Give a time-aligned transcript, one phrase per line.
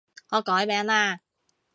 [0.31, 1.19] 我改名嘞